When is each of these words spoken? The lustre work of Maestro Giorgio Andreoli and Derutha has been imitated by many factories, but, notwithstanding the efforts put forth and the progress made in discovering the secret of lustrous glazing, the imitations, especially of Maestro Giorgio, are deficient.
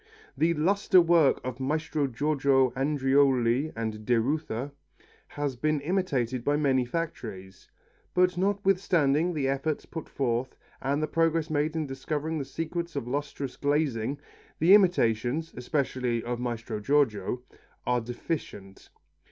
The 0.35 0.55
lustre 0.55 0.99
work 0.99 1.39
of 1.43 1.59
Maestro 1.59 2.07
Giorgio 2.07 2.71
Andreoli 2.71 3.71
and 3.75 4.03
Derutha 4.03 4.71
has 5.27 5.55
been 5.55 5.79
imitated 5.79 6.43
by 6.43 6.57
many 6.57 6.85
factories, 6.85 7.69
but, 8.15 8.35
notwithstanding 8.35 9.31
the 9.35 9.47
efforts 9.47 9.85
put 9.85 10.09
forth 10.09 10.55
and 10.81 11.03
the 11.03 11.07
progress 11.07 11.51
made 11.51 11.75
in 11.75 11.85
discovering 11.85 12.39
the 12.39 12.45
secret 12.45 12.95
of 12.95 13.07
lustrous 13.07 13.55
glazing, 13.57 14.17
the 14.57 14.73
imitations, 14.73 15.53
especially 15.55 16.23
of 16.23 16.39
Maestro 16.39 16.79
Giorgio, 16.79 17.43
are 17.85 18.01
deficient. 18.01 18.89